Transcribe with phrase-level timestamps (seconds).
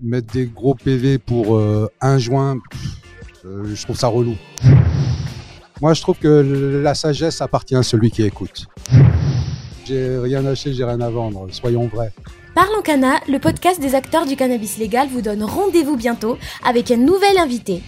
[0.00, 2.58] mettre des gros PV pour euh, un joint,
[3.44, 4.36] euh, je trouve ça relou.
[5.80, 8.66] Moi, je trouve que la sagesse appartient à celui qui écoute.
[9.84, 12.12] J'ai rien acheté, j'ai rien à vendre, soyons vrais.
[12.54, 16.96] Parlons Cana, le podcast des acteurs du cannabis légal vous donne rendez-vous bientôt avec un
[16.96, 17.82] nouvel invité.